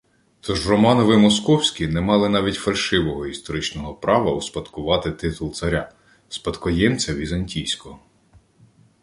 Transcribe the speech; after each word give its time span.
Тож 0.41 0.67
Романови 0.69 1.17
московські 1.17 1.87
не 1.87 2.01
мали 2.01 2.29
навіть 2.29 2.55
фальшивого 2.55 3.25
історичного 3.27 3.93
права 3.93 4.31
успадковувати 4.31 5.11
титул 5.11 5.53
царя– 5.53 5.91
спадкоємця 6.29 7.15
візантійського 7.15 7.99